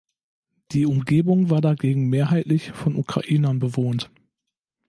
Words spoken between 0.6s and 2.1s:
Die Umgebung war dagegen